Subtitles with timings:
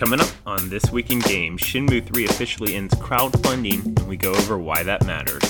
[0.00, 4.32] Coming up on This Week in Games, Shenmue 3 officially ends crowdfunding, and we go
[4.32, 5.42] over why that matters.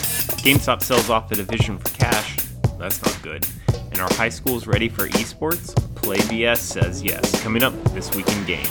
[0.43, 2.37] GameStop sells off the division for cash.
[2.77, 3.47] That's not good.
[3.93, 5.73] And are high schools ready for esports?
[5.95, 7.41] PlayVS says yes.
[7.45, 8.69] Coming up This Week in Games.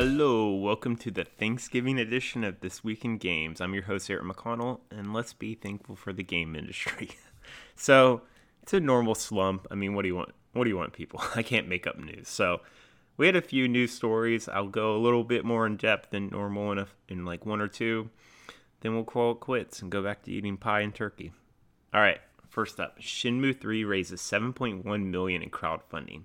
[0.00, 3.60] Hello, welcome to the Thanksgiving edition of This Week in Games.
[3.60, 7.08] I'm your host, Eric McConnell, and let's be thankful for the game industry.
[7.74, 8.22] so,
[8.62, 9.66] it's a normal slump.
[9.72, 10.30] I mean, what do you want?
[10.52, 11.20] What do you want, people?
[11.34, 12.28] I can't make up news.
[12.28, 12.60] So,
[13.16, 14.48] we had a few news stories.
[14.48, 17.60] I'll go a little bit more in depth than normal in, a, in like one
[17.60, 18.08] or two.
[18.82, 21.32] Then we'll call it quits and go back to eating pie and turkey.
[21.92, 26.22] All right, first up, Shenmue 3 raises 7.1 million in crowdfunding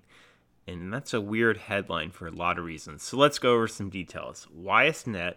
[0.66, 3.02] and that's a weird headline for a lot of reasons.
[3.02, 4.46] So let's go over some details.
[4.58, 5.34] YSNet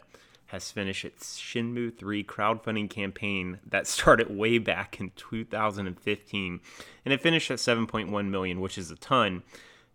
[0.47, 6.59] has finished its Shenmue 3 crowdfunding campaign that started way back in 2015
[7.05, 9.43] and it finished at 7.1 million, which is a ton.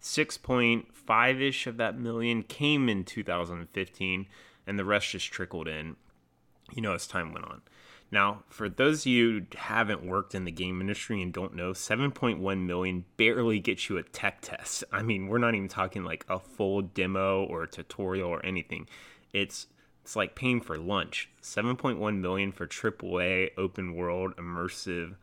[0.02, 4.27] 6.5ish of that million came in 2015
[4.67, 5.96] and the rest just trickled in,
[6.72, 7.62] you know, as time went on.
[8.12, 11.72] Now, for those of you who haven't worked in the game industry and don't know,
[11.72, 14.84] 7.1 million barely gets you a tech test.
[14.92, 18.86] I mean, we're not even talking like a full demo or tutorial or anything.
[19.33, 19.66] It's
[20.02, 21.30] it's like paying for lunch.
[21.42, 25.14] 7.1 million for AAA open world immersive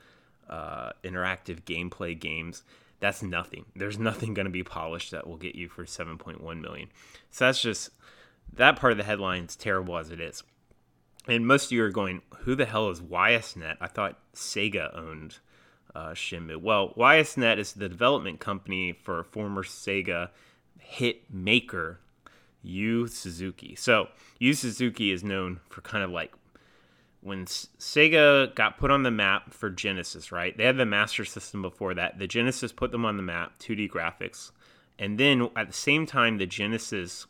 [0.49, 2.63] uh, interactive gameplay games.
[3.01, 3.65] That's nothing.
[3.75, 6.87] There's nothing going to be polished that will get you for 7.1 million.
[7.29, 7.91] So that's just
[8.53, 10.43] that part of the headline is terrible as it is
[11.27, 13.77] and most of you are going, who the hell is YSNet?
[13.81, 15.37] I thought Sega owned
[15.95, 16.13] uh.
[16.61, 20.29] Well, YSNet is the development company for former Sega
[20.77, 21.99] hit maker
[22.61, 23.75] Yu Suzuki.
[23.75, 24.07] So
[24.39, 26.33] Yu Suzuki is known for kind of like
[27.21, 30.55] when Sega got put on the map for Genesis, right?
[30.57, 32.17] They had the Master System before that.
[32.17, 34.51] The Genesis put them on the map, 2D graphics.
[34.97, 37.25] And then at the same time, the Genesis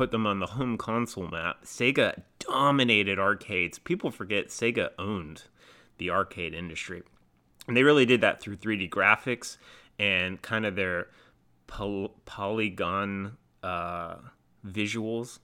[0.00, 1.62] put them on the home console map.
[1.62, 3.78] Sega dominated arcades.
[3.78, 5.42] People forget Sega owned
[5.98, 7.02] the arcade industry.
[7.68, 9.58] And they really did that through 3D graphics
[9.98, 11.08] and kind of their
[11.66, 14.14] poly- polygon uh,
[14.66, 15.40] visuals,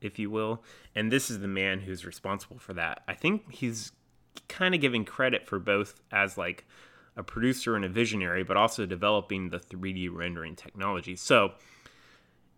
[0.00, 0.64] if you will.
[0.96, 3.04] And this is the man who's responsible for that.
[3.06, 3.92] I think he's
[4.48, 6.66] kind of giving credit for both as like
[7.16, 11.14] a producer and a visionary, but also developing the 3D rendering technology.
[11.14, 11.52] So,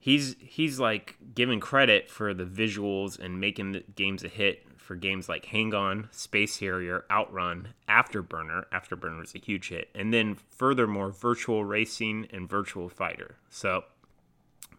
[0.04, 4.96] he's he's like giving credit for the visuals and making the games a hit for
[4.96, 8.66] games like Hang On, Space Harrier, Outrun, Afterburner.
[8.70, 13.36] Afterburner was a huge hit, and then furthermore, Virtual Racing and Virtual Fighter.
[13.48, 13.84] So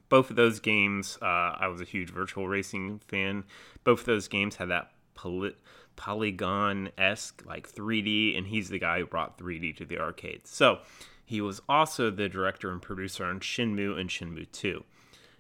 [0.09, 3.45] both of those games, uh, I was a huge Virtual Racing fan.
[3.83, 5.55] Both of those games had that poly-
[5.95, 10.51] polygon esque like 3D, and he's the guy who brought 3D to the arcades.
[10.51, 10.81] So
[11.25, 14.83] he was also the director and producer on Shenmue and Shenmue 2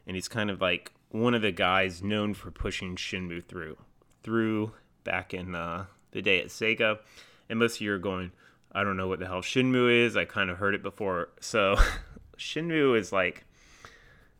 [0.07, 3.77] and he's kind of like one of the guys known for pushing Shenmue through
[4.23, 4.73] through
[5.03, 6.99] back in uh, the day at Sega.
[7.49, 8.31] And most of you are going,
[8.71, 10.17] I don't know what the hell Shenmue is.
[10.17, 11.29] I kind of heard it before.
[11.39, 11.75] So
[12.37, 13.45] Shenmue is like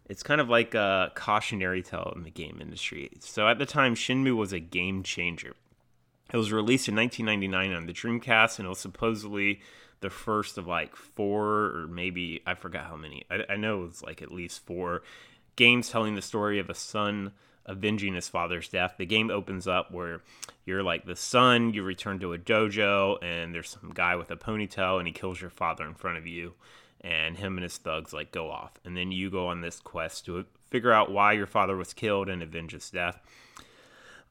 [0.08, 3.10] it's kind of like a cautionary tale in the game industry.
[3.20, 5.54] So at the time, Shenmue was a game changer.
[6.32, 9.62] It was released in 1999 on the Dreamcast, and it was supposedly
[10.02, 13.24] the first of like four or maybe I forgot how many.
[13.32, 15.02] I, I know it was like at least four
[15.56, 17.32] games telling the story of a son
[17.66, 18.96] avenging his father's death.
[18.98, 20.22] The game opens up where
[20.66, 24.36] you're like the son, you return to a dojo, and there's some guy with a
[24.36, 26.54] ponytail, and he kills your father in front of you.
[27.02, 30.26] And him and his thugs like go off, and then you go on this quest
[30.26, 33.20] to figure out why your father was killed and avenge his death.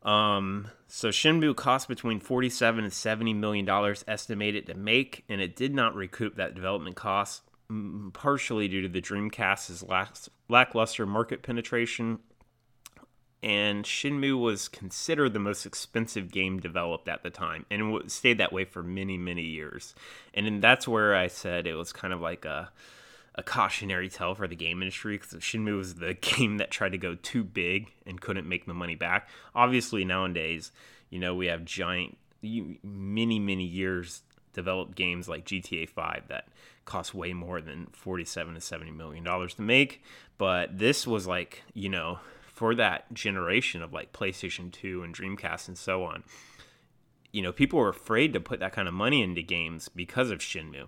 [0.02, 5.54] Um, so Shenmue cost between 47 and 70 million dollars estimated to make, and it
[5.54, 7.42] did not recoup that development cost
[8.12, 9.84] partially due to the Dreamcast's
[10.48, 12.18] lackluster market penetration.
[13.42, 18.38] And Shenmue was considered the most expensive game developed at the time, and it stayed
[18.38, 19.94] that way for many, many years.
[20.32, 22.70] And that's where I said it was kind of like a,
[23.34, 26.98] a cautionary tale for the game industry because Shenmue was the game that tried to
[26.98, 29.28] go too big and couldn't make the money back.
[29.54, 30.72] Obviously, nowadays,
[31.10, 34.22] you know, we have giant, many, many years
[34.54, 36.48] developed games like GTA 5 that
[36.84, 40.02] cost way more than 47 to 70 million dollars to make.
[40.38, 45.68] But this was like you know for that generation of like PlayStation 2 and Dreamcast
[45.68, 46.22] and so on
[47.32, 50.38] you know people were afraid to put that kind of money into games because of
[50.38, 50.86] Shenmue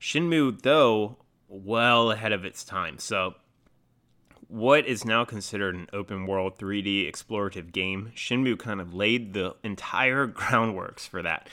[0.00, 1.16] Shenmue though
[1.48, 2.98] well ahead of its time.
[2.98, 3.34] So
[4.48, 9.54] what is now considered an open world 3D explorative game, Shenmue kind of laid the
[9.62, 11.48] entire groundworks for that.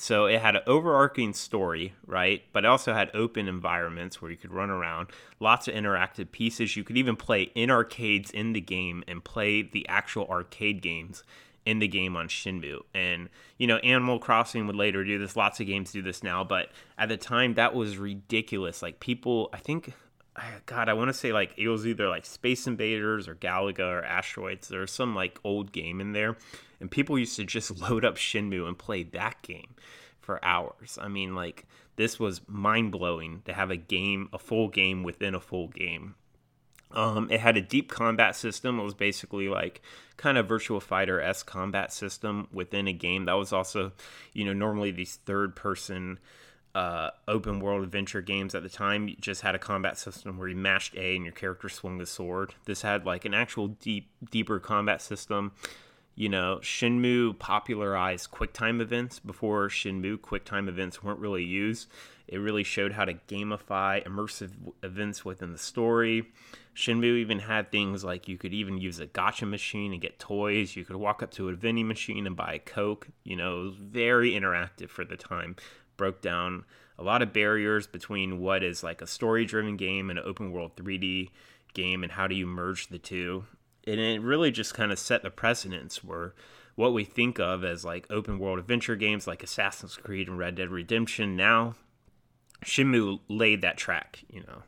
[0.00, 2.44] So it had an overarching story, right?
[2.52, 5.08] But it also had open environments where you could run around,
[5.40, 6.76] lots of interactive pieces.
[6.76, 11.24] You could even play in arcades in the game and play the actual arcade games
[11.66, 12.82] in the game on Shenmue.
[12.94, 13.28] And,
[13.58, 15.34] you know, Animal Crossing would later do this.
[15.34, 16.44] Lots of games do this now.
[16.44, 18.82] But at the time, that was ridiculous.
[18.82, 19.94] Like, people, I think,
[20.66, 24.04] God, I want to say like it was either like Space Invaders or Galaga or
[24.04, 24.68] Asteroids.
[24.68, 26.36] There's some like old game in there
[26.80, 29.74] and people used to just load up Shenmue and play that game
[30.20, 30.98] for hours.
[31.00, 35.34] I mean, like this was mind blowing to have a game, a full game within
[35.34, 36.14] a full game.
[36.90, 38.80] Um, it had a deep combat system.
[38.80, 39.82] It was basically like
[40.16, 43.26] kind of virtual Fighter s combat system within a game.
[43.26, 43.92] That was also,
[44.32, 46.18] you know, normally these third person
[46.78, 50.56] uh, open world adventure games at the time just had a combat system where you
[50.56, 52.54] mashed A and your character swung the sword.
[52.66, 55.52] This had like an actual deep, deeper combat system
[56.18, 61.86] you know, Shenmue popularized QuickTime events before Shenmue QuickTime events weren't really used.
[62.28, 64.52] It really showed how to gamify immersive
[64.82, 66.30] events within the story.
[66.74, 70.76] Shenmue even had things like you could even use a gacha machine and get toys.
[70.76, 73.08] You could walk up to a vending machine and buy a Coke.
[73.24, 75.56] You know, it was very interactive for the time.
[75.96, 76.64] Broke down
[76.98, 80.52] a lot of barriers between what is like a story driven game and an open
[80.52, 81.30] world 3D
[81.74, 83.44] game and how do you merge the two
[83.88, 86.34] and it really just kind of set the precedence where
[86.74, 90.56] what we think of as like open world adventure games like Assassin's Creed and Red
[90.56, 91.74] Dead Redemption now
[92.64, 94.62] Shenmue laid that track, you know.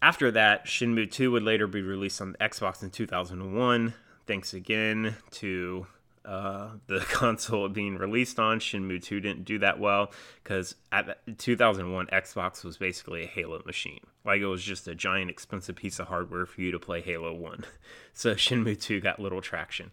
[0.00, 3.94] After that, Shenmue 2 would later be released on Xbox in 2001.
[4.26, 5.86] Thanks again to
[6.24, 8.60] uh, the console being released on.
[8.60, 10.12] Shenmue 2 didn't do that well
[10.42, 14.00] because at 2001, Xbox was basically a Halo machine.
[14.24, 17.34] Like it was just a giant expensive piece of hardware for you to play Halo
[17.34, 17.64] 1.
[18.14, 19.92] So Shenmue 2 got little traction.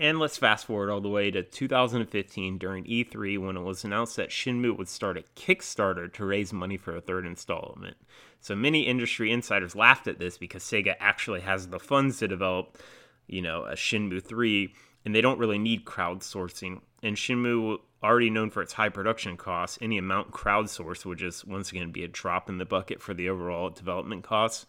[0.00, 4.14] And let's fast forward all the way to 2015 during E3 when it was announced
[4.16, 7.96] that Shenmue would start a Kickstarter to raise money for a third installment.
[8.40, 12.78] So many industry insiders laughed at this because Sega actually has the funds to develop,
[13.26, 14.72] you know, a Shenmue 3
[15.04, 16.80] and they don't really need crowdsourcing.
[17.02, 21.72] And Shenmue, already known for its high production costs, any amount crowdsourced would just once
[21.72, 24.64] again be a drop in the bucket for the overall development costs.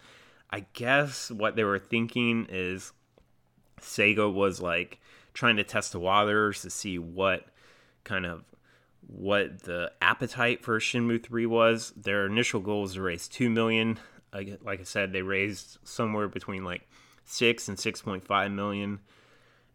[0.50, 2.94] I guess what they were thinking is
[3.82, 5.00] Sega was like
[5.34, 7.46] trying to test the waters to see what
[8.04, 8.44] kind of
[9.08, 11.92] what the appetite for Shenmue 3 was.
[11.96, 14.00] Their initial goal was to raise 2 million.
[14.34, 16.88] Like I said, they raised somewhere between like
[17.26, 19.00] 6 and 6.5 million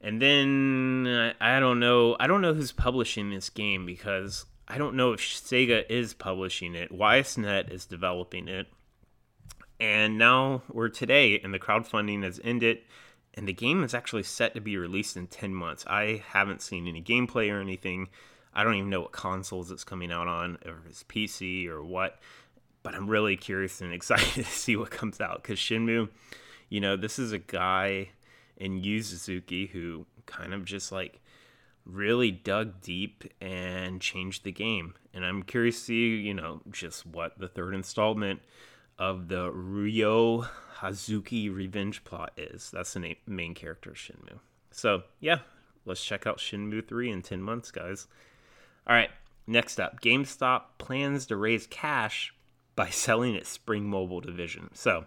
[0.04, 2.14] and then I don't know.
[2.20, 6.74] I don't know who's publishing this game because I don't know if Sega is publishing
[6.74, 6.92] it.
[6.92, 8.66] YSNet is developing it.
[9.80, 12.80] And now we're today, and the crowdfunding has ended,
[13.34, 15.84] and the game is actually set to be released in 10 months.
[15.86, 18.08] I haven't seen any gameplay or anything.
[18.54, 21.82] I don't even know what consoles it's coming out on, or if it's PC or
[21.82, 22.20] what.
[22.82, 26.08] But I'm really curious and excited to see what comes out because Shenmue,
[26.68, 28.10] you know, this is a guy
[28.58, 31.20] and Yu Suzuki, who kind of just like
[31.84, 34.94] really dug deep and changed the game.
[35.12, 38.40] And I'm curious to see, you know, just what the third installment
[38.98, 40.46] of the Ryo
[40.84, 42.70] Hazuki revenge plot is.
[42.70, 44.38] That's the main character of Shenmue.
[44.70, 45.38] So, yeah,
[45.86, 48.06] let's check out Shenmue 3 in 10 months, guys.
[48.86, 49.10] All right,
[49.46, 52.34] next up GameStop plans to raise cash
[52.76, 54.68] by selling its Spring Mobile division.
[54.74, 55.06] So,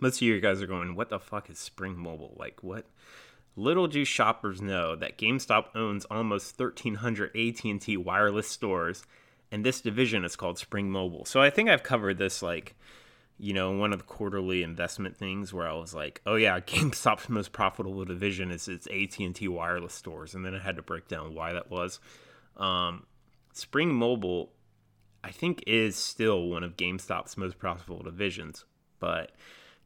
[0.00, 2.36] most of you guys are going, what the fuck is Spring Mobile?
[2.36, 2.84] Like, what?
[3.56, 9.04] Little do shoppers know that GameStop owns almost 1,300 AT&T wireless stores,
[9.50, 11.24] and this division is called Spring Mobile.
[11.24, 12.74] So I think I've covered this, like,
[13.38, 17.28] you know, one of the quarterly investment things where I was like, oh yeah, GameStop's
[17.28, 21.34] most profitable division is its AT&T wireless stores, and then I had to break down
[21.34, 22.00] why that was.
[22.56, 23.06] Um,
[23.52, 24.52] Spring Mobile,
[25.22, 28.64] I think, is still one of GameStop's most profitable divisions,
[29.00, 29.32] but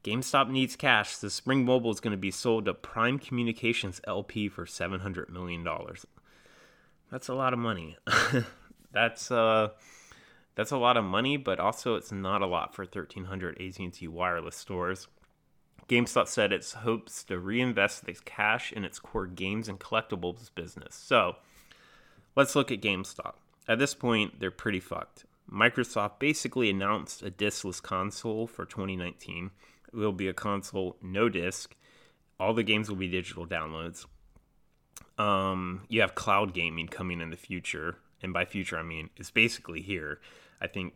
[0.04, 4.48] GameStop needs cash, so Spring Mobile is going to be sold to Prime Communications LP
[4.48, 5.66] for $700 million.
[7.10, 7.96] That's a lot of money.
[8.92, 9.68] that's uh
[10.58, 14.56] that's a lot of money, but also it's not a lot for 1300 AT&T wireless
[14.56, 15.06] stores.
[15.88, 20.96] GameStop said it hopes to reinvest this cash in its core games and collectibles business.
[20.96, 21.36] So,
[22.34, 23.34] let's look at GameStop.
[23.68, 25.26] At this point, they're pretty fucked.
[25.48, 29.52] Microsoft basically announced a diskless console for 2019
[29.92, 31.76] It will be a console, no disc.
[32.40, 34.06] All the games will be digital downloads.
[35.18, 39.30] Um, you have cloud gaming coming in the future, and by future I mean it's
[39.30, 40.20] basically here.
[40.60, 40.94] I think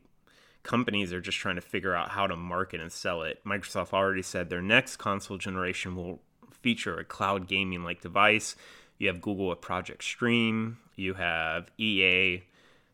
[0.62, 3.40] companies are just trying to figure out how to market and sell it.
[3.44, 8.54] Microsoft already said their next console generation will feature a cloud gaming like device.
[8.98, 10.78] You have Google with Project Stream.
[10.94, 12.42] You have EA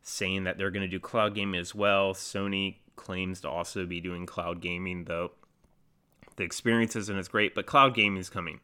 [0.02, 2.14] saying that they're going to do cloud gaming as well.
[2.14, 5.32] Sony claims to also be doing cloud gaming, though
[6.37, 8.61] the experience isn't as great, but cloud gaming is coming.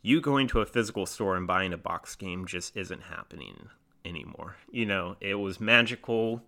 [0.00, 3.68] You going to a physical store and buying a box game just isn't happening
[4.04, 4.56] anymore.
[4.70, 6.42] You know, it was magical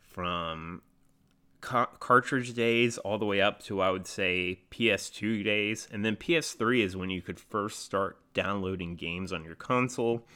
[0.00, 0.82] from
[1.60, 6.16] ca- cartridge days all the way up to I would say PS2 days, and then
[6.16, 10.26] PS3 is when you could first start downloading games on your console.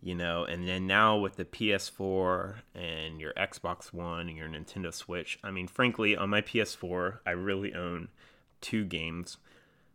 [0.00, 4.92] You know, and then now with the PS4 and your Xbox One and your Nintendo
[4.92, 8.08] Switch, I mean, frankly, on my PS4, I really own
[8.60, 9.38] two games.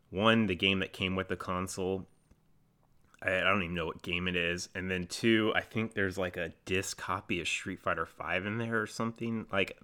[0.09, 2.07] One, the game that came with the console,
[3.21, 4.69] I, don't even know what game it is.
[4.73, 8.57] And then two, I think there's like a disc copy of Street Fighter Five in
[8.57, 9.45] there or something.
[9.51, 9.77] Like,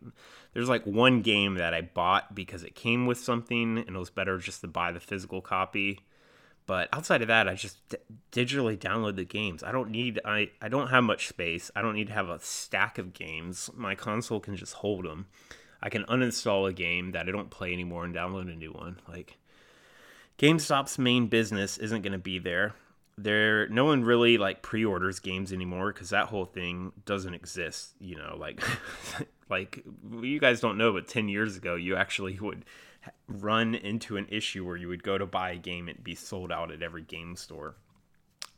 [0.53, 4.09] there's like one game that I bought because it came with something, and it was
[4.09, 5.99] better just to buy the physical copy.
[6.67, 7.97] But outside of that, I just d-
[8.31, 9.63] digitally download the games.
[9.63, 11.69] I don't need I I don't have much space.
[11.75, 13.69] I don't need to have a stack of games.
[13.75, 15.27] My console can just hold them.
[15.81, 18.99] I can uninstall a game that I don't play anymore and download a new one.
[19.07, 19.37] Like
[20.39, 22.73] GameStop's main business isn't going to be there
[23.17, 28.17] there no one really like pre-orders games anymore because that whole thing doesn't exist you
[28.17, 28.61] know like
[29.49, 29.85] like
[30.21, 32.65] you guys don't know but 10 years ago you actually would
[33.27, 36.51] run into an issue where you would go to buy a game and be sold
[36.51, 37.75] out at every game store.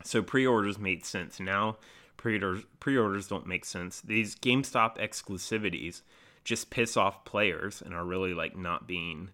[0.04, 1.40] So pre-orders made sense.
[1.40, 1.78] Now
[2.16, 4.00] pre-orders pre-orders don't make sense.
[4.00, 6.02] These gamestop exclusivities
[6.44, 9.30] just piss off players and are really like not being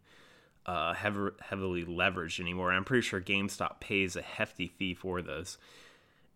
[0.66, 2.72] uh, heavily leveraged anymore.
[2.72, 5.58] I'm pretty sure GameStop pays a hefty fee for those.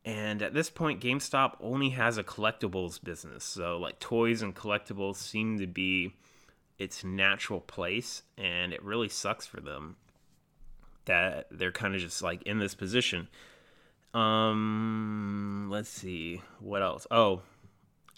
[0.05, 3.45] And at this point, GameStop only has a collectibles business.
[3.45, 6.15] So, like, toys and collectibles seem to be
[6.79, 8.23] its natural place.
[8.37, 9.97] And it really sucks for them
[11.07, 13.29] that they're kind of just like in this position.
[14.15, 16.43] Um, let's see.
[16.61, 17.07] What else?
[17.11, 17.43] Oh,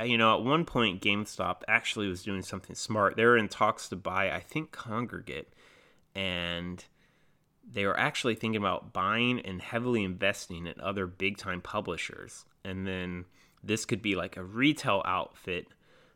[0.05, 3.17] you know, at one point, GameStop actually was doing something smart.
[3.17, 5.47] They were in talks to buy, I think, Kongregate
[6.15, 6.85] and
[7.73, 12.45] they were actually thinking about buying and heavily investing in other big time publishers.
[12.65, 13.27] And then
[13.63, 15.69] this could be like a retail outfit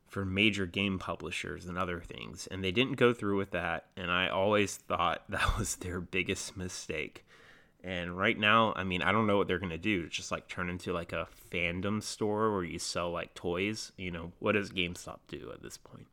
[0.09, 2.47] for major game publishers and other things.
[2.51, 3.87] And they didn't go through with that.
[3.97, 7.25] And I always thought that was their biggest mistake.
[7.83, 10.09] And right now, I mean, I don't know what they're going to do.
[10.09, 13.93] Just like turn into like a fandom store where you sell like toys.
[13.99, 16.07] You know, what does GameStop do at this point?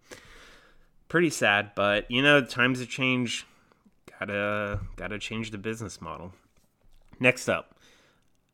[1.08, 3.46] Pretty sad, but you know, times have changed
[4.22, 6.34] gotta gotta change the business model.
[7.20, 7.76] Next up,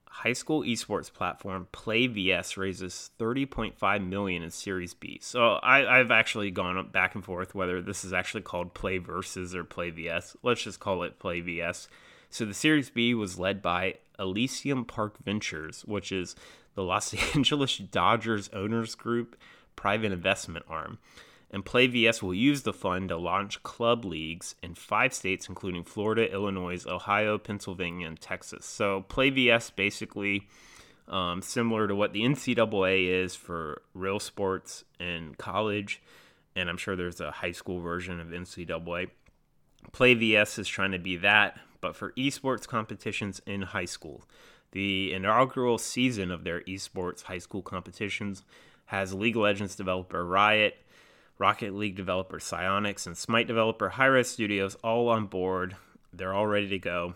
[0.05, 5.19] high school esports platform Play VS raises 30.5 million in Series B.
[5.21, 9.53] So I, have actually gone back and forth whether this is actually called Play Versus
[9.53, 10.37] or Play VS.
[10.41, 11.87] Let's just call it Play VS.
[12.29, 16.35] So the Series B was led by Elysian Park Ventures, which is
[16.75, 19.35] the Los Angeles Dodgers owners group
[19.75, 20.97] private investment arm
[21.51, 26.31] and PlayVS will use the fund to launch club leagues in five states, including Florida,
[26.31, 28.65] Illinois, Ohio, Pennsylvania, and Texas.
[28.65, 30.47] So PlayVS basically
[31.07, 36.01] um, similar to what the NCAA is for real sports in college,
[36.55, 39.09] and I'm sure there's a high school version of NCAA.
[39.91, 44.27] PlayVS is trying to be that, but for esports competitions in high school.
[44.73, 48.43] The inaugural season of their esports high school competitions
[48.87, 50.75] has League of Legends developer Riot
[51.39, 55.75] Rocket League developer Psyonix, and Smite developer Hi-Rez Studios all on board.
[56.11, 57.13] They're all ready to go.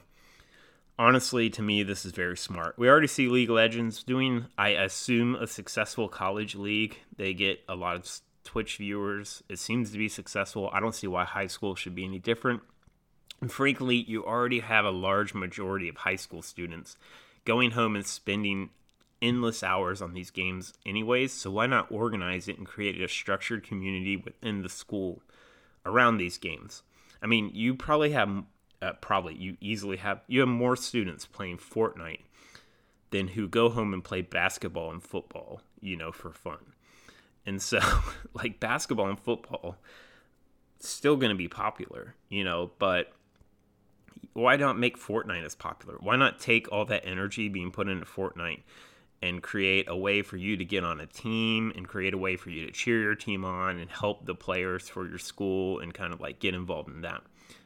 [1.00, 2.78] Honestly, to me, this is very smart.
[2.78, 6.98] We already see League Legends doing, I assume, a successful college league.
[7.16, 9.42] They get a lot of Twitch viewers.
[9.50, 10.70] It seems to be successful.
[10.72, 12.62] I don't see why high school should be any different.
[13.42, 16.98] And frankly, you already have a large majority of high school students
[17.46, 18.70] going home and spending
[19.22, 23.64] endless hours on these games anyways so why not organize it and create a structured
[23.64, 25.22] community within the school
[25.86, 26.84] around these games
[27.22, 28.44] i mean you probably have
[28.82, 32.22] uh, probably you easily have you have more students playing fortnite
[33.12, 36.74] than who go home and play basketball and football you know for fun
[37.46, 37.80] and so
[38.34, 39.78] like basketball and football
[40.80, 43.14] still going to be popular you know but
[44.34, 45.98] why not make Fortnite as popular?
[46.00, 48.62] Why not take all that energy being put into Fortnite
[49.22, 52.36] and create a way for you to get on a team and create a way
[52.36, 55.94] for you to cheer your team on and help the players for your school and
[55.94, 57.22] kind of like get involved in that.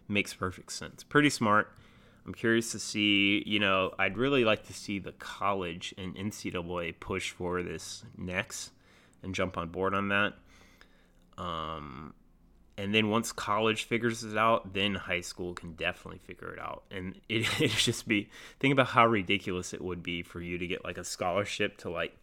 [0.07, 1.03] Makes perfect sense.
[1.03, 1.71] Pretty smart.
[2.25, 6.99] I'm curious to see, you know, I'd really like to see the college and NCAA
[6.99, 8.71] push for this next
[9.23, 10.33] and jump on board on that.
[11.37, 12.13] Um,
[12.77, 16.83] and then once college figures it out, then high school can definitely figure it out.
[16.91, 18.29] And it it just be
[18.59, 21.89] think about how ridiculous it would be for you to get like a scholarship to
[21.89, 22.17] like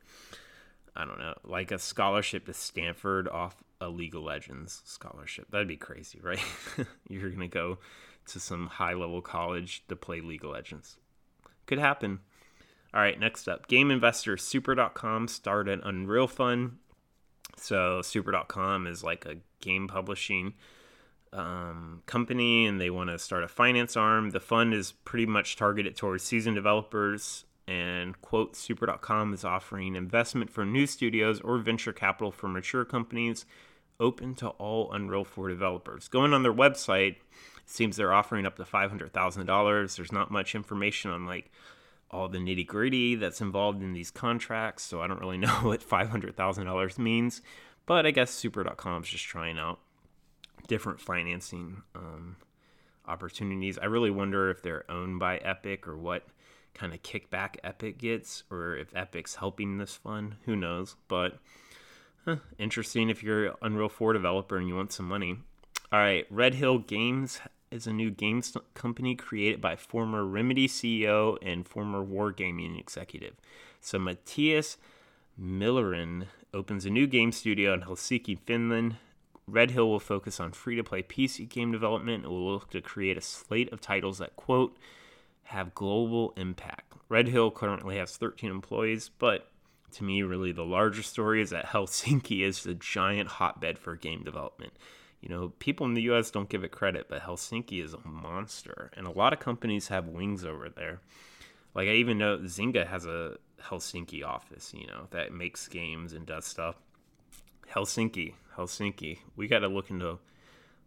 [0.95, 5.51] I don't know, like a scholarship to Stanford off a League of Legends scholarship.
[5.51, 6.43] That'd be crazy, right?
[7.09, 7.79] You're gonna go
[8.27, 10.97] to some high level college to play League of Legends.
[11.67, 12.21] Could happen.
[12.95, 16.79] All right, next up, game investor super.com started Unreal Fun.
[17.57, 20.55] So super.com is like a game publishing
[21.33, 24.31] um, company and they want to start a finance arm.
[24.31, 27.45] The fund is pretty much targeted towards seasoned developers.
[27.69, 33.47] And quote, super.com is offering investment for new studios or venture capital for mature companies
[34.01, 36.09] open to all Unreal 4 developers.
[36.09, 37.23] Going on their website, it
[37.67, 39.97] seems they're offering up to $500,000.
[39.97, 41.51] There's not much information on like
[42.13, 45.87] all the nitty gritty that's involved in these contracts, so I don't really know what
[45.87, 47.43] $500,000 means.
[47.87, 49.81] But I guess super.com is just trying out
[50.69, 52.37] different financing um,
[53.07, 53.79] opportunities.
[53.79, 56.27] I really wonder if they're owned by Epic or what
[56.75, 60.37] kind of kickback Epic gets, or if Epic's helping this fund.
[60.45, 60.97] Who knows?
[61.09, 61.39] But
[62.25, 65.39] huh, interesting if you're an Unreal 4 developer and you want some money.
[65.91, 67.41] All right, Red Hill Games
[67.73, 73.35] is a new games company created by former Remedy CEO and former Wargaming executive.
[73.81, 74.77] So Matias
[75.41, 78.97] Myllyrinne opens a new game studio in Helsinki, Finland.
[79.47, 82.81] Red Hill will focus on free to play PC game development and will look to
[82.81, 84.77] create a slate of titles that, quote,
[85.45, 86.93] have global impact.
[87.09, 89.49] Red Hill currently has 13 employees, but
[89.93, 94.23] to me, really the larger story is that Helsinki is the giant hotbed for game
[94.23, 94.73] development.
[95.23, 98.91] You know, people in the US don't give it credit, but Helsinki is a monster,
[98.97, 101.01] and a lot of companies have wings over there.
[101.75, 106.27] Like, I even know Zynga has a Helsinki office, you know, that makes games and
[106.27, 106.75] does stuff.
[107.73, 109.19] Helsinki, Helsinki.
[109.37, 110.19] We got to look into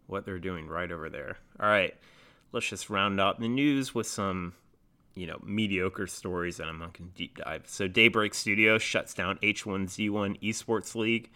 [0.06, 1.38] what they're doing right over there.
[1.58, 1.94] All right,
[2.52, 4.52] let's just round out the news with some,
[5.14, 7.62] you know, mediocre stories that I'm not going to deep dive.
[7.66, 11.30] So, Daybreak Studio shuts down H1Z1 Esports League.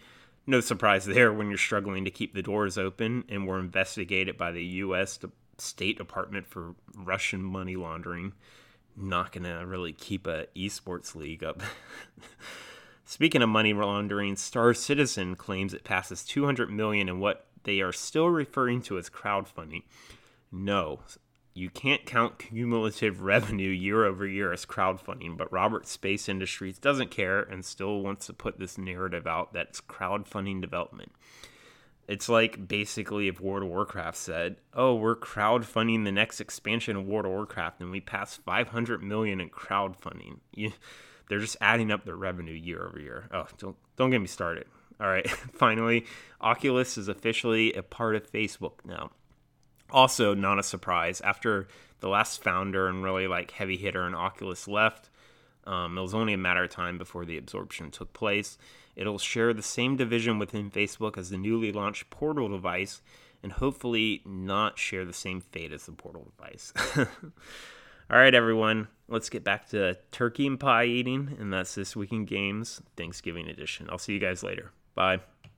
[0.47, 4.51] No surprise there when you're struggling to keep the doors open and were investigated by
[4.51, 5.19] the U.S.
[5.57, 8.33] State Department for Russian money laundering
[8.95, 11.61] not going to really keep a esports league up.
[13.05, 17.91] Speaking of money laundering, Star Citizen claims it passes 200 million in what they are
[17.91, 19.83] still referring to as crowdfunding.
[20.51, 21.01] No,
[21.53, 27.11] you can't count cumulative revenue year over year as crowdfunding, but Roberts Space Industries doesn't
[27.11, 31.11] care and still wants to put this narrative out that it's crowdfunding development.
[32.07, 37.05] It's like basically if World of Warcraft said, "Oh, we're crowdfunding the next expansion of
[37.05, 40.73] World of Warcraft, and we passed 500 million in crowdfunding." You,
[41.29, 43.29] they're just adding up their revenue year over year.
[43.31, 44.65] Oh, don't don't get me started.
[44.99, 46.05] All right, finally,
[46.41, 49.11] Oculus is officially a part of Facebook now.
[49.91, 51.67] Also, not a surprise after
[51.99, 55.09] the last founder and really like heavy hitter in Oculus left.
[55.65, 58.57] Um, it was only a matter of time before the absorption took place.
[58.95, 63.01] It'll share the same division within Facebook as the newly launched Portal device
[63.43, 66.73] and hopefully not share the same fate as the Portal device.
[66.97, 72.11] All right, everyone, let's get back to turkey and pie eating, and that's this week
[72.11, 73.87] in games, Thanksgiving edition.
[73.89, 74.71] I'll see you guys later.
[74.95, 75.21] Bye.